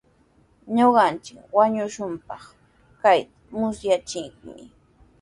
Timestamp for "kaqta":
3.01-3.31